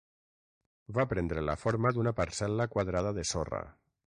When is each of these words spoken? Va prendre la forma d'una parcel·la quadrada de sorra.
Va 0.99 1.05
prendre 1.11 1.43
la 1.49 1.55
forma 1.65 1.91
d'una 1.99 2.15
parcel·la 2.21 2.67
quadrada 2.77 3.13
de 3.19 3.27
sorra. 3.35 3.63